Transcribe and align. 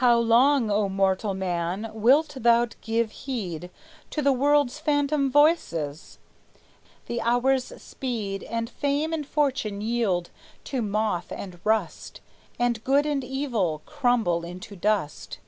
"How 0.00 0.18
long, 0.18 0.70
O 0.70 0.88
mortal 0.88 1.34
man, 1.34 1.90
wilt 1.92 2.38
thou 2.40 2.66
give 2.80 3.10
heed 3.10 3.68
To 4.08 4.22
the 4.22 4.32
world's 4.32 4.78
phantom 4.78 5.30
voices? 5.30 6.18
The 7.08 7.20
hours 7.20 7.64
speed, 7.82 8.42
And 8.44 8.70
fame 8.70 9.12
and 9.12 9.26
fortune 9.26 9.82
yield 9.82 10.30
to 10.64 10.80
moth 10.80 11.30
and 11.30 11.60
rust, 11.62 12.22
And 12.58 12.82
good 12.84 13.04
and 13.04 13.22
evil 13.22 13.82
crumble 13.84 14.46
into 14.46 14.74
dust. 14.76 15.40